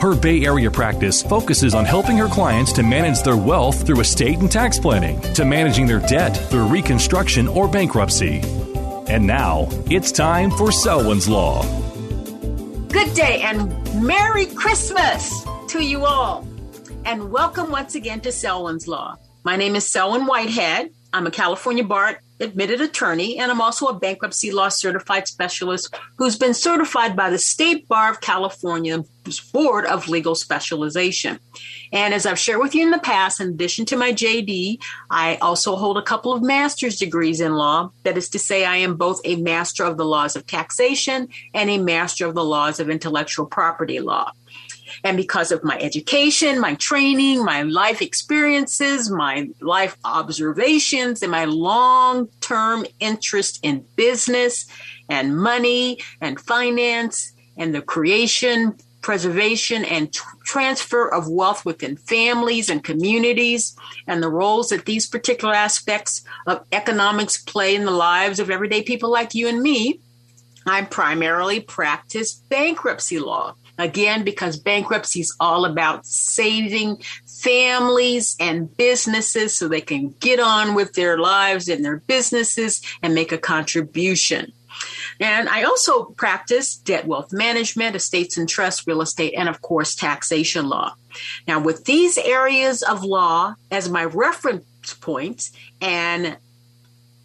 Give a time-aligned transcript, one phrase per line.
[0.00, 4.38] Her Bay Area practice focuses on helping her clients to manage their wealth through estate
[4.38, 8.40] and tax planning, to managing their debt through reconstruction or bankruptcy.
[9.08, 11.64] And now, it's time for Selwyn's Law.
[12.90, 16.46] Good day and Merry Christmas to you all.
[17.04, 19.16] And welcome once again to Selwyn's Law.
[19.42, 20.90] My name is Selwyn Whitehead.
[21.12, 26.36] I'm a California Bar admitted attorney, and I'm also a bankruptcy law certified specialist who's
[26.36, 31.38] been certified by the State Bar of California's Board of Legal Specialization.
[31.92, 34.78] And as I've shared with you in the past, in addition to my JD,
[35.10, 37.90] I also hold a couple of master's degrees in law.
[38.04, 41.70] That is to say, I am both a master of the laws of taxation and
[41.70, 44.32] a master of the laws of intellectual property law.
[45.04, 51.44] And because of my education, my training, my life experiences, my life observations, and my
[51.44, 54.66] long term interest in business
[55.08, 62.68] and money and finance and the creation, preservation, and t- transfer of wealth within families
[62.68, 68.38] and communities, and the roles that these particular aspects of economics play in the lives
[68.38, 70.00] of everyday people like you and me,
[70.66, 73.54] I primarily practice bankruptcy law.
[73.78, 80.74] Again, because bankruptcy is all about saving families and businesses so they can get on
[80.74, 84.52] with their lives and their businesses and make a contribution.
[85.20, 89.94] And I also practice debt wealth management, estates and trusts, real estate, and of course,
[89.94, 90.94] taxation law.
[91.46, 96.36] Now, with these areas of law as my reference points and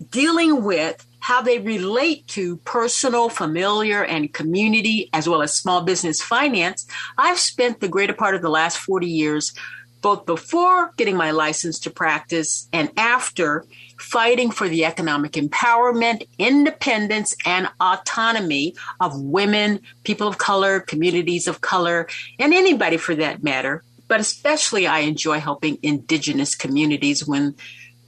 [0.09, 6.22] dealing with how they relate to personal, familiar, and community, as well as small business
[6.22, 6.85] finance,
[7.17, 9.53] I've spent the greater part of the last 40 years,
[10.01, 13.63] both before getting my license to practice and after,
[13.97, 21.61] fighting for the economic empowerment, independence, and autonomy of women, people of color, communities of
[21.61, 22.05] color,
[22.38, 23.81] and anybody for that matter.
[24.09, 27.55] But especially, I enjoy helping indigenous communities when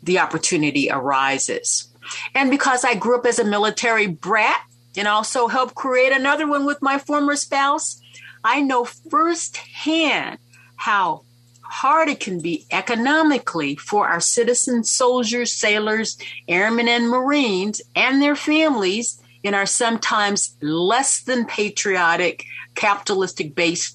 [0.04, 1.88] the opportunity arises.
[2.34, 4.62] And because I grew up as a military brat
[4.98, 8.02] and also helped create another one with my former spouse,
[8.44, 10.38] I know firsthand
[10.76, 11.24] how
[11.62, 16.18] hard it can be economically for our citizen soldiers, sailors,
[16.48, 22.46] airmen, and Marines and their families in our sometimes less than patriotic,
[22.76, 23.95] capitalistic based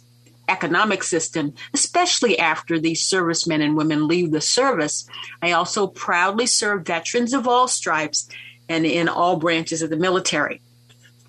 [0.50, 5.06] economic system, especially after these servicemen and women leave the service.
[5.40, 8.28] I also proudly serve veterans of all stripes
[8.68, 10.60] and in all branches of the military.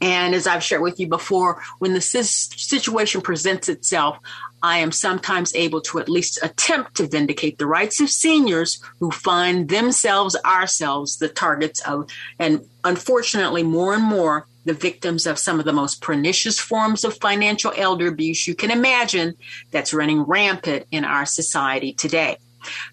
[0.02, 4.18] And as I've shared with you before, when the situation presents itself,
[4.64, 9.12] I am sometimes able to at least attempt to vindicate the rights of seniors who
[9.12, 12.10] find themselves, ourselves, the targets of,
[12.40, 17.18] and unfortunately, more and more, the victims of some of the most pernicious forms of
[17.18, 19.34] financial elder abuse you can imagine
[19.72, 22.38] that's running rampant in our society today.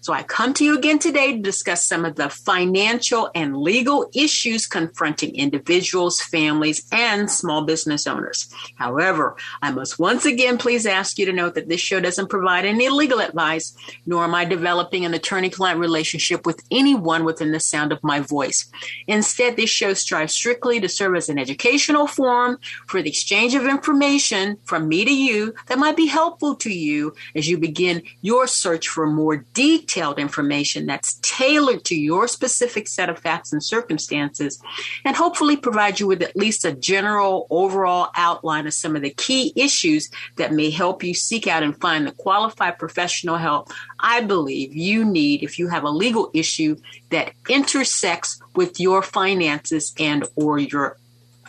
[0.01, 4.09] So I come to you again today to discuss some of the financial and legal
[4.13, 8.53] issues confronting individuals, families, and small business owners.
[8.75, 12.65] However, I must once again please ask you to note that this show doesn't provide
[12.65, 13.75] any legal advice,
[14.05, 18.19] nor am I developing an attorney client relationship with anyone within the sound of my
[18.19, 18.69] voice.
[19.07, 22.57] Instead, this show strives strictly to serve as an educational forum
[22.87, 27.13] for the exchange of information from me to you that might be helpful to you
[27.35, 33.09] as you begin your search for more detailed information that's tailored to your specific set
[33.09, 34.57] of facts and circumstances,
[35.03, 39.09] and hopefully provide you with at least a general overall outline of some of the
[39.09, 43.69] key issues that may help you seek out and find the qualified professional help
[43.99, 46.77] I believe you need if you have a legal issue
[47.09, 50.95] that intersects with your finances and or your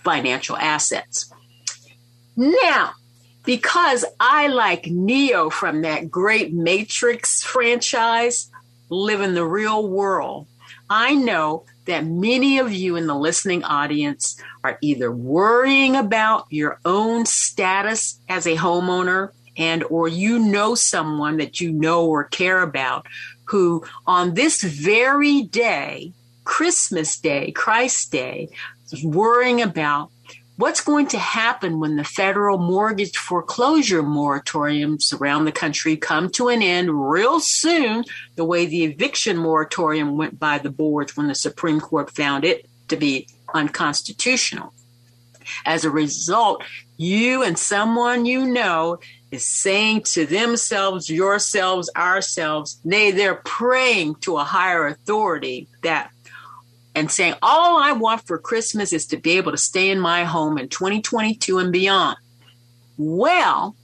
[0.03, 1.33] financial assets.
[2.37, 2.95] Now,
[3.45, 8.51] because I like Neo from that great Matrix franchise,
[8.89, 10.47] live in the real world.
[10.89, 16.79] I know that many of you in the listening audience are either worrying about your
[16.85, 22.63] own status as a homeowner and or you know someone that you know or care
[22.63, 23.07] about
[23.45, 26.13] who on this very day,
[26.45, 28.49] Christmas Day, Christ Day,
[28.93, 30.11] is worrying about
[30.61, 36.49] what's going to happen when the federal mortgage foreclosure moratoriums around the country come to
[36.49, 38.05] an end real soon,
[38.37, 42.69] the way the eviction moratorium went by the boards when the Supreme Court found it
[42.89, 44.75] to be unconstitutional.
[45.65, 46.63] As a result,
[46.97, 48.99] you and someone you know
[49.31, 56.11] is saying to themselves, yourselves, ourselves, nay, they're praying to a higher authority that
[56.95, 60.25] and saying, All I want for Christmas is to be able to stay in my
[60.25, 62.17] home in 2022 and beyond.
[62.97, 63.77] Well,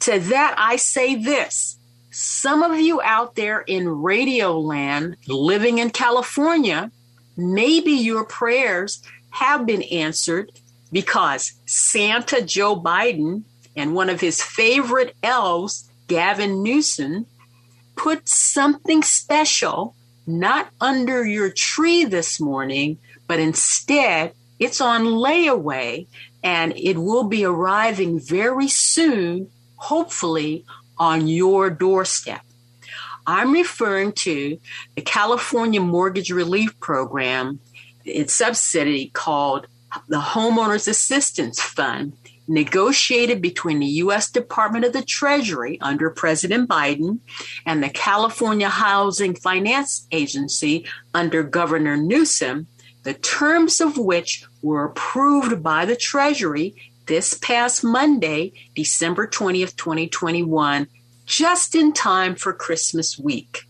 [0.00, 1.78] to that I say this
[2.10, 6.90] some of you out there in radio land living in California,
[7.36, 10.50] maybe your prayers have been answered
[10.90, 13.44] because Santa Joe Biden
[13.76, 17.26] and one of his favorite elves, Gavin Newsom,
[17.94, 19.94] put something special
[20.28, 26.06] not under your tree this morning, but instead it's on layaway
[26.42, 30.64] and it will be arriving very soon, hopefully,
[30.98, 32.42] on your doorstep.
[33.26, 34.58] I'm referring to
[34.94, 37.60] the California Mortgage Relief Program,
[38.04, 39.66] its subsidy called
[40.08, 42.14] the Homeowners Assistance Fund,
[42.48, 44.30] negotiated between the U.S.
[44.30, 47.20] Department of the Treasury under President Biden
[47.66, 52.66] and the California Housing Finance Agency under Governor Newsom,
[53.04, 56.74] the terms of which were approved by the Treasury
[57.06, 60.88] this past Monday, December 20th, 2021,
[61.26, 63.64] just in time for Christmas week.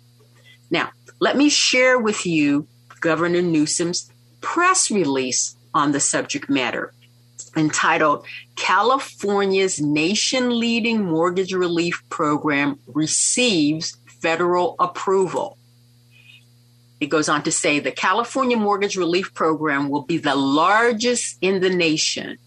[0.71, 0.91] Now,
[1.21, 2.67] let me share with you
[3.01, 4.11] Governor Newsom's
[4.41, 6.93] press release on the subject matter
[7.57, 15.59] entitled California's Nation Leading Mortgage Relief Program Receives Federal Approval.
[17.01, 21.61] It goes on to say the California Mortgage Relief Program will be the largest in
[21.61, 22.39] the nation,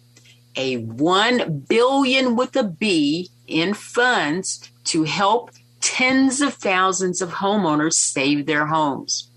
[0.56, 7.94] a 1 billion with a B in funds to help tens of thousands of homeowners
[7.94, 9.30] save their homes.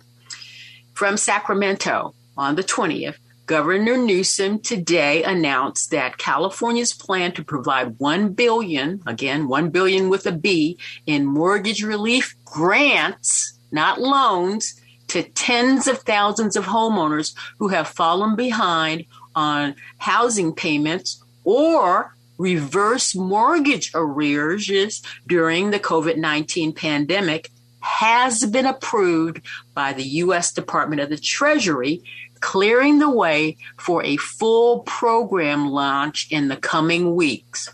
[0.95, 3.17] From Sacramento on the 20th,
[3.47, 10.27] Governor Newsom today announced that California's plan to provide 1 billion, again 1 billion with
[10.27, 17.69] a B, in mortgage relief grants, not loans, to tens of thousands of homeowners who
[17.69, 19.05] have fallen behind
[19.35, 27.51] on housing payments or reverse mortgage arrears during the COVID 19 pandemic
[27.81, 29.43] has been approved
[29.75, 30.53] by the U.S.
[30.53, 32.03] Department of the Treasury
[32.45, 37.71] clearing the way for a full program launch in the coming weeks.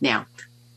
[0.00, 0.24] Now,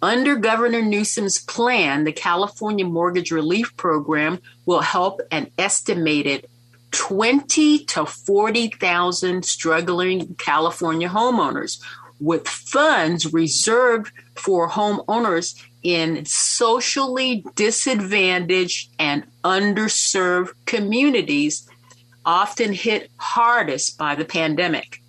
[0.01, 6.45] under Governor Newsom's plan, the California Mortgage Relief Program will help an estimated
[6.91, 11.81] 20 to 40,000 struggling California homeowners
[12.19, 21.65] with funds reserved for homeowners in socially disadvantaged and underserved communities
[22.27, 25.01] often hit hardest by the pandemic.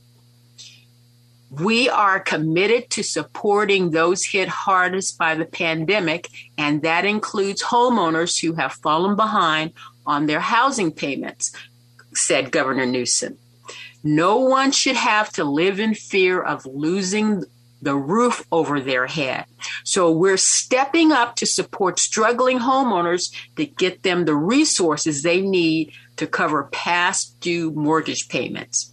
[1.51, 8.41] We are committed to supporting those hit hardest by the pandemic, and that includes homeowners
[8.41, 9.73] who have fallen behind
[10.07, 11.53] on their housing payments,
[12.15, 13.37] said Governor Newsom.
[14.05, 17.43] No one should have to live in fear of losing
[17.83, 19.45] the roof over their head.
[19.85, 25.93] So we're stepping up to support struggling homeowners to get them the resources they need
[26.19, 28.93] to cover past due mortgage payments.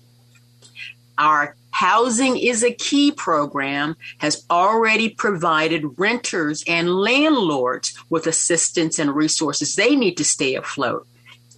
[1.17, 9.13] Our Housing is a Key program has already provided renters and landlords with assistance and
[9.13, 11.05] resources they need to stay afloat.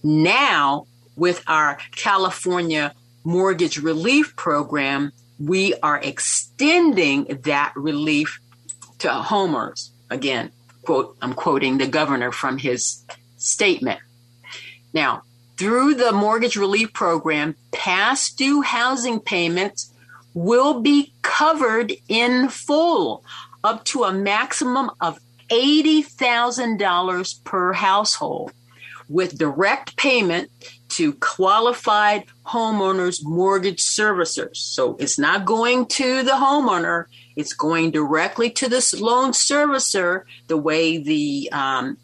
[0.02, 8.40] Now, with our California Mortgage Relief Program, we are extending that relief
[8.98, 9.90] to homeowners.
[10.10, 10.50] Again,
[10.82, 13.04] quote, I'm quoting the governor from his
[13.36, 14.00] statement.
[14.92, 15.22] Now,
[15.58, 19.92] through the mortgage relief program, past due housing payments
[20.32, 23.24] will be covered in full
[23.64, 25.18] up to a maximum of
[25.50, 28.52] $80,000 per household
[29.08, 30.50] with direct payment
[30.90, 34.56] to qualified homeowners mortgage servicers.
[34.56, 40.56] So it's not going to the homeowner, it's going directly to the loan servicer, the
[40.56, 41.96] way the um,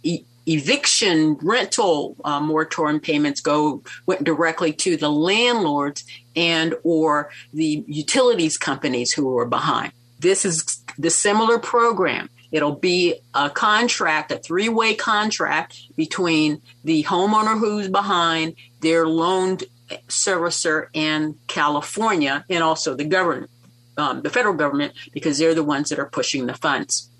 [0.46, 6.04] eviction rental uh, moratorium payments go went directly to the landlords
[6.36, 9.92] and or the utilities companies who were behind.
[10.20, 12.28] This is the similar program.
[12.52, 19.64] It'll be a contract, a three way contract between the homeowner who's behind, their loaned
[20.08, 23.50] servicer, and California, and also the government,
[23.96, 27.10] um, the federal government, because they're the ones that are pushing the funds.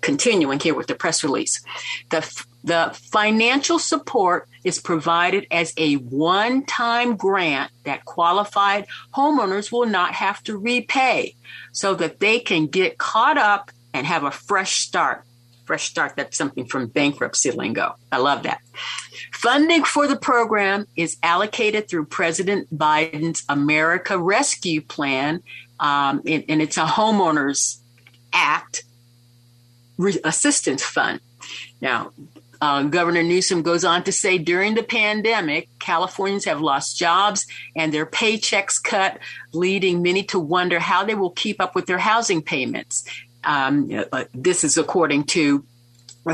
[0.00, 1.62] Continuing here with the press release.
[2.10, 2.22] The
[2.62, 10.12] the financial support is provided as a one time grant that qualified homeowners will not
[10.12, 11.34] have to repay
[11.72, 15.24] so that they can get caught up and have a fresh start.
[15.64, 17.94] Fresh start, that's something from bankruptcy lingo.
[18.10, 18.60] I love that.
[19.32, 25.42] Funding for the program is allocated through President Biden's America Rescue Plan,
[25.78, 27.78] um, and, and it's a homeowners
[28.32, 28.82] act
[30.24, 31.20] assistance fund.
[31.80, 32.12] Now,
[32.60, 37.92] uh, Governor Newsom goes on to say during the pandemic, Californians have lost jobs and
[37.92, 39.18] their paychecks cut,
[39.52, 43.04] leading many to wonder how they will keep up with their housing payments.
[43.44, 45.64] Um, uh, this is according to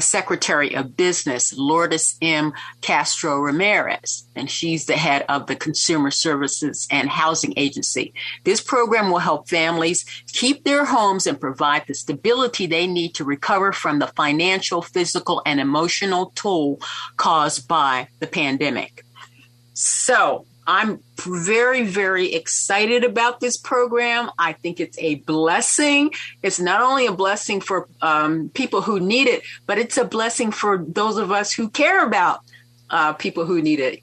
[0.01, 2.53] Secretary of Business, Lourdes M.
[2.81, 8.13] Castro Ramirez, and she's the head of the Consumer Services and Housing Agency.
[8.45, 13.25] This program will help families keep their homes and provide the stability they need to
[13.25, 16.81] recover from the financial, physical, and emotional toll
[17.17, 19.05] caused by the pandemic.
[19.75, 24.31] So, I'm very, very excited about this program.
[24.39, 26.13] I think it's a blessing.
[26.43, 30.51] It's not only a blessing for um, people who need it, but it's a blessing
[30.51, 32.41] for those of us who care about
[32.91, 34.03] uh, people who need it.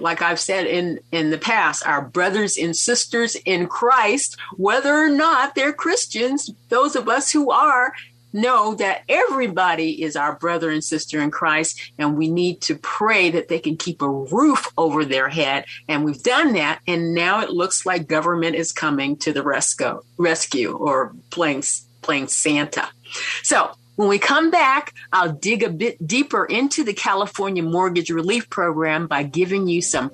[0.00, 5.10] Like I've said in, in the past, our brothers and sisters in Christ, whether or
[5.10, 7.92] not they're Christians, those of us who are,
[8.34, 13.30] know that everybody is our brother and sister in Christ, and we need to pray
[13.30, 15.64] that they can keep a roof over their head.
[15.88, 20.02] And we've done that, and now it looks like government is coming to the rescue,
[20.18, 21.62] rescue or playing
[22.02, 22.86] playing Santa.
[23.42, 28.50] So when we come back, I'll dig a bit deeper into the California Mortgage Relief
[28.50, 30.10] Program by giving you some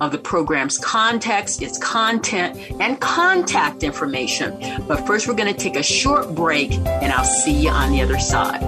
[0.00, 4.58] of the program's context, its content, and contact information.
[4.86, 8.02] But first, we're going to take a short break, and I'll see you on the
[8.02, 8.60] other side.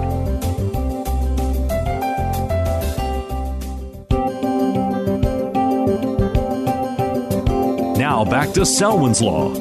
[7.97, 9.53] Now back to Selwyn's Law.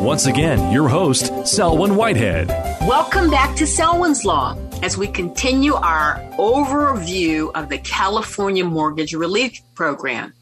[0.00, 2.48] Once again, your host, Selwyn Whitehead.
[2.82, 9.60] Welcome back to Selwyn's Law as we continue our overview of the California Mortgage Relief
[9.74, 10.32] Program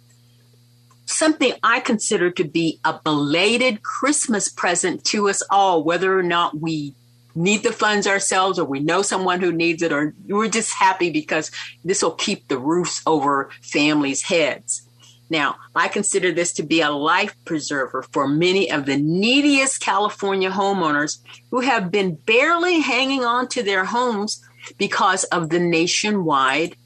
[1.21, 6.59] something I consider to be a belated Christmas present to us all, whether or not
[6.59, 6.95] we
[7.35, 11.11] need the funds ourselves or we know someone who needs it or we're just happy
[11.11, 11.51] because
[11.85, 14.89] this will keep the roofs over families' heads.
[15.29, 20.51] Now, I consider this to be a life preserver for many of the neediest California
[20.51, 21.19] homeowners
[21.51, 24.43] who have been barely hanging on to their homes
[24.79, 26.77] because of the nationwide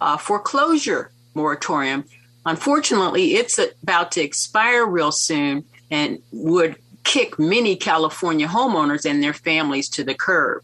[0.00, 2.04] uh, foreclosure moratorium
[2.46, 9.32] Unfortunately, it's about to expire real soon and would kick many California homeowners and their
[9.32, 10.62] families to the curb.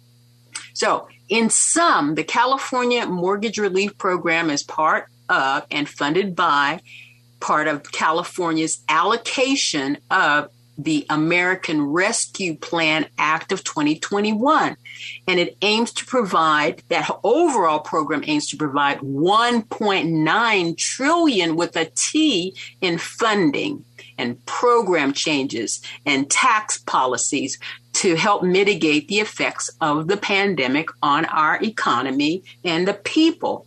[0.75, 6.81] So, in sum, the California Mortgage Relief Program is part of and funded by
[7.39, 10.51] part of California's allocation of
[10.85, 14.77] the American Rescue Plan Act of 2021.
[15.27, 21.91] And it aims to provide that overall program aims to provide 1.9 trillion with a
[21.95, 23.85] T in funding
[24.19, 27.59] and program changes and tax policies
[27.93, 33.67] to help mitigate the effects of the pandemic on our economy and the people.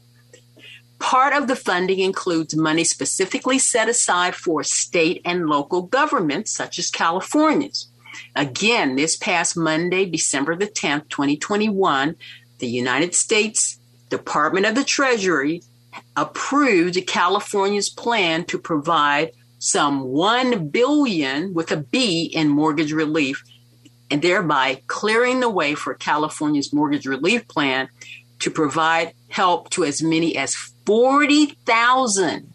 [1.04, 6.80] Part of the funding includes money specifically set aside for state and local governments, such
[6.80, 7.88] as California's.
[8.38, 12.16] Again, this past Monday, December the 10th, 2021,
[12.60, 13.80] the United States
[14.10, 15.62] Department of the Treasury
[16.16, 23.44] approved California's plan to provide some 1 billion with a B in mortgage relief
[24.10, 27.90] and thereby clearing the way for California's mortgage relief plan
[28.40, 32.54] to provide help to as many as 40,000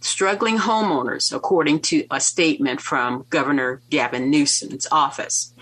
[0.00, 5.52] struggling homeowners, according to a statement from Governor Gavin Newsom's office.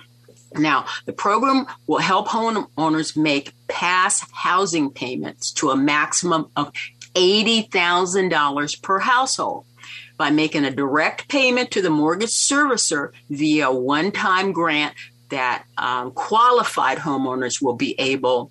[0.55, 6.73] Now, the program will help homeowners make past housing payments to a maximum of
[7.15, 9.65] $80,000 per household
[10.17, 14.95] by making a direct payment to the mortgage servicer via a one time grant
[15.29, 18.51] that um, qualified homeowners will be able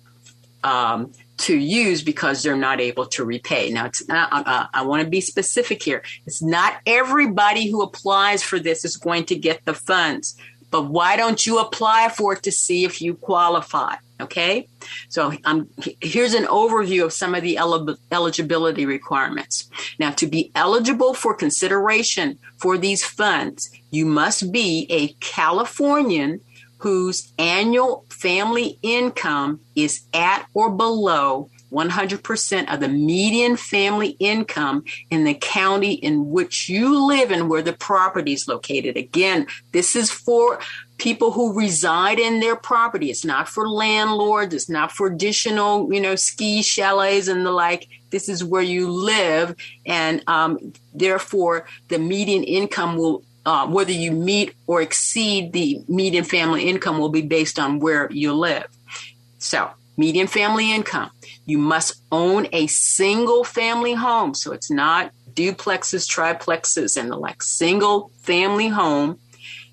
[0.62, 3.70] um, to use because they're not able to repay.
[3.70, 6.02] Now, it's not, uh, uh I want to be specific here.
[6.26, 10.36] It's not everybody who applies for this is going to get the funds,
[10.70, 13.96] but why don't you apply for it to see if you qualify?
[14.18, 14.66] Okay,
[15.10, 15.68] so um,
[16.00, 19.68] here's an overview of some of the el- eligibility requirements.
[19.98, 26.40] Now, to be eligible for consideration for these funds, you must be a Californian
[26.78, 35.24] whose annual family income is at or below 100% of the median family income in
[35.24, 38.96] the county in which you live and where the property is located.
[38.96, 40.60] Again, this is for
[40.98, 43.10] people who reside in their property.
[43.10, 44.54] It's not for landlords.
[44.54, 47.88] It's not for additional, you know, ski chalets and the like.
[48.10, 49.56] This is where you live.
[49.84, 56.24] And um, therefore, the median income will uh, whether you meet or exceed the median
[56.24, 58.66] family income will be based on where you live.
[59.38, 61.10] So, median family income.
[61.46, 64.34] You must own a single family home.
[64.34, 67.40] So, it's not duplexes, triplexes, and the like.
[67.42, 69.20] Single family home,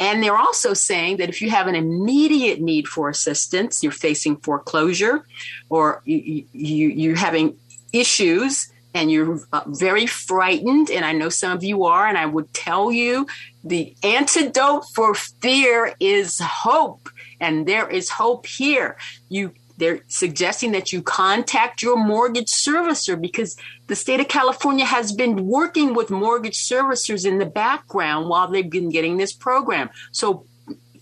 [0.00, 4.36] And they're also saying that if you have an immediate need for assistance, you're facing
[4.36, 5.26] foreclosure
[5.68, 7.56] or you, you, you're having
[7.92, 12.26] issues, and you're uh, very frightened, and I know some of you are, and I
[12.26, 13.26] would tell you
[13.62, 17.08] the antidote for fear is hope,
[17.40, 18.96] and there is hope here.
[19.28, 25.12] You they're suggesting that you contact your mortgage servicer because the state of California has
[25.12, 29.88] been working with mortgage servicers in the background while they've been getting this program.
[30.10, 30.46] So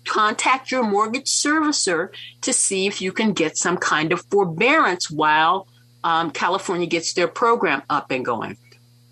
[0.06, 2.10] contact your mortgage servicer
[2.42, 5.66] to see if you can get some kind of forbearance while
[6.06, 8.56] um, California gets their program up and going.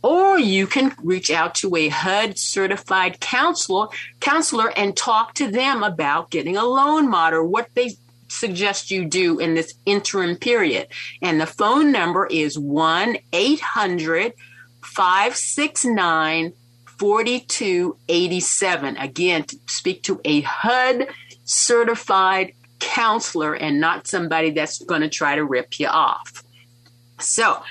[0.02, 3.88] or you can reach out to a HUD certified counselor,
[4.20, 7.96] counselor and talk to them about getting a loan mod or what they
[8.28, 10.86] suggest you do in this interim period.
[11.22, 14.34] And the phone number is 1 800
[14.82, 16.52] 569
[16.98, 18.96] 4287.
[18.98, 21.08] Again, to speak to a HUD
[21.44, 26.43] certified counselor and not somebody that's going to try to rip you off.
[27.18, 27.62] So,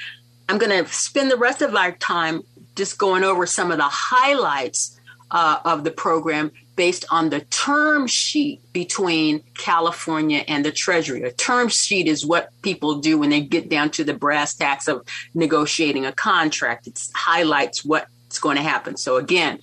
[0.49, 2.41] I'm going to spend the rest of our time
[2.75, 4.99] just going over some of the highlights
[5.31, 11.23] uh, of the program based on the term sheet between California and the Treasury.
[11.23, 14.87] A term sheet is what people do when they get down to the brass tacks
[14.87, 16.87] of negotiating a contract.
[16.87, 18.97] It highlights what's going to happen.
[18.97, 19.59] So again,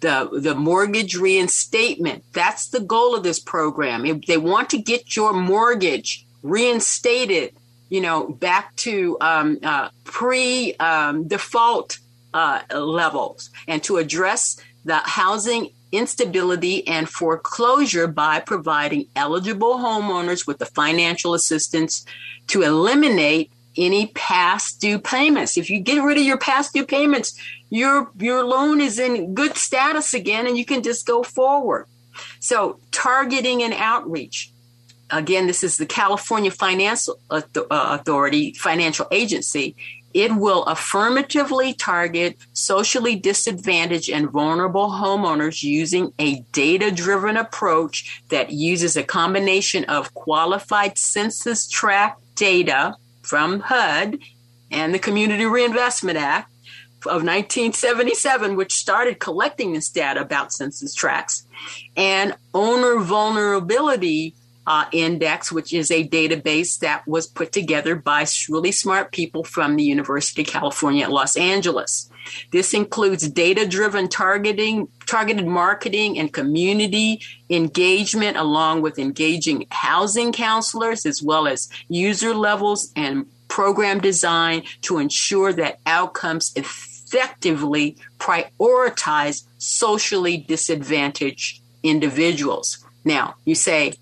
[0.00, 2.24] the the mortgage reinstatement.
[2.32, 4.04] That's the goal of this program.
[4.04, 7.54] If they want to get your mortgage reinstated,
[7.94, 12.00] you know, back to um, uh, pre um, default
[12.34, 20.58] uh, levels, and to address the housing instability and foreclosure by providing eligible homeowners with
[20.58, 22.04] the financial assistance
[22.48, 25.56] to eliminate any past due payments.
[25.56, 29.56] If you get rid of your past due payments, your your loan is in good
[29.56, 31.86] status again and you can just go forward.
[32.40, 34.50] So, targeting and outreach.
[35.14, 39.76] Again, this is the California Financial uh, Authority Financial Agency.
[40.12, 48.50] It will affirmatively target socially disadvantaged and vulnerable homeowners using a data driven approach that
[48.50, 54.18] uses a combination of qualified census tract data from HUD
[54.72, 56.50] and the Community Reinvestment Act
[57.06, 61.46] of 1977, which started collecting this data about census tracts,
[61.96, 64.34] and owner vulnerability
[64.66, 69.76] uh, Index, which is a database that was put together by really smart people from
[69.76, 72.10] the University of California at Los Angeles.
[72.52, 81.04] This includes data driven targeting, targeted marketing, and community engagement, along with engaging housing counselors,
[81.04, 90.38] as well as user levels and program design to ensure that outcomes effectively prioritize socially
[90.38, 92.78] disadvantaged individuals.
[93.04, 93.94] Now, you say,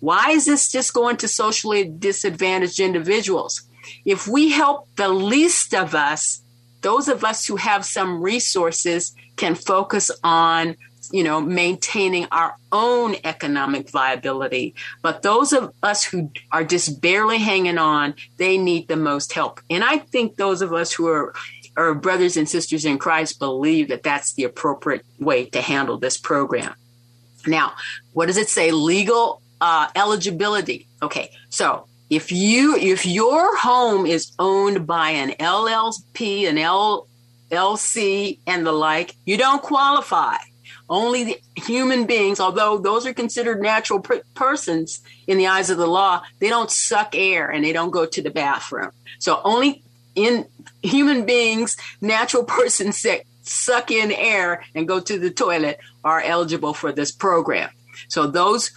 [0.00, 3.62] why is this just going to socially disadvantaged individuals?
[4.04, 6.42] If we help the least of us,
[6.82, 10.76] those of us who have some resources can focus on
[11.10, 14.74] you know maintaining our own economic viability.
[15.02, 19.60] But those of us who are just barely hanging on they need the most help.
[19.70, 21.34] And i think those of us who are
[21.76, 26.18] are brothers and sisters in christ believe that that's the appropriate way to handle this
[26.18, 26.74] program.
[27.46, 27.72] Now
[28.12, 28.70] what does it say?
[28.70, 30.86] Legal uh, eligibility.
[31.02, 36.56] Okay, so if you if your home is owned by an LLP, an
[37.50, 40.36] LLC, and the like, you don't qualify.
[40.90, 45.76] Only the human beings, although those are considered natural per- persons in the eyes of
[45.76, 48.90] the law, they don't suck air and they don't go to the bathroom.
[49.18, 49.82] So only
[50.14, 50.46] in
[50.82, 56.72] human beings, natural persons that suck in air and go to the toilet are eligible
[56.72, 57.70] for this program.
[58.08, 58.70] So those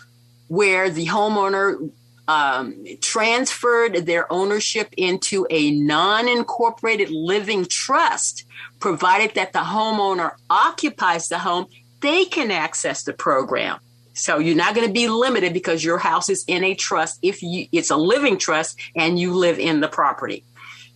[0.51, 1.89] where the homeowner
[2.27, 8.43] um, transferred their ownership into a non incorporated living trust,
[8.81, 11.67] provided that the homeowner occupies the home,
[12.01, 13.79] they can access the program.
[14.13, 17.41] So you're not going to be limited because your house is in a trust if
[17.41, 20.43] you, it's a living trust and you live in the property.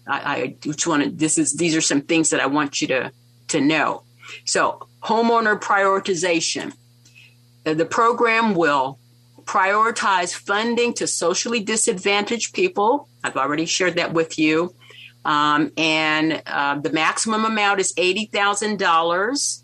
[0.06, 2.88] I, I just want to, this is, these are some things that I want you
[2.90, 3.14] to,
[3.48, 4.04] to know.
[4.44, 6.74] So homeowner prioritization.
[7.64, 9.00] The program will
[9.46, 13.08] prioritize funding to socially disadvantaged people.
[13.24, 14.74] I've already shared that with you.
[15.24, 19.62] Um, and uh, the maximum amount is $80,000.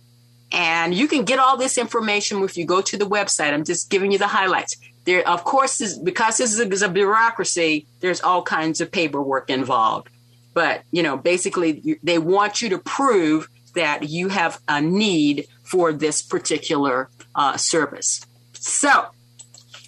[0.52, 3.54] And you can get all this information if you go to the website.
[3.54, 4.76] I'm just giving you the highlights.
[5.06, 10.10] There, of course, because this is a, a bureaucracy, there's all kinds of paperwork involved.
[10.54, 15.94] But, you know, basically, they want you to prove that you have a need for
[15.94, 18.26] this particular uh, service.
[18.54, 19.06] So,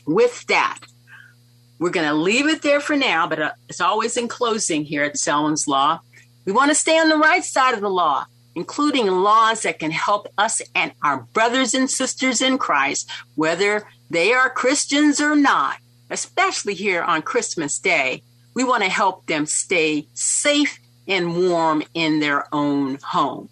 [0.05, 0.79] with that,
[1.79, 5.03] we're going to leave it there for now, but uh, it's always in closing here
[5.03, 5.99] at Selwyn's Law.
[6.45, 9.91] We want to stay on the right side of the law, including laws that can
[9.91, 15.77] help us and our brothers and sisters in Christ, whether they are Christians or not,
[16.09, 18.23] especially here on Christmas Day.
[18.53, 23.49] We want to help them stay safe and warm in their own home.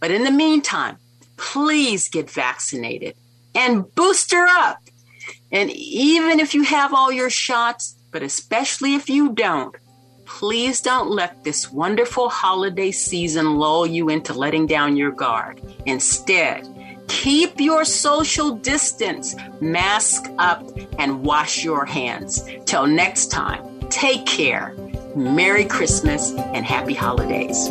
[0.00, 0.98] But in the meantime,
[1.36, 3.14] please get vaccinated
[3.54, 4.78] and booster up
[5.52, 9.74] and even if you have all your shots, but especially if you don't,
[10.24, 15.60] please don't let this wonderful holiday season lull you into letting down your guard.
[15.86, 16.68] Instead,
[17.08, 20.66] keep your social distance, mask up,
[20.98, 22.44] and wash your hands.
[22.64, 24.74] Till next time, take care.
[25.14, 27.70] Merry Christmas and happy holidays.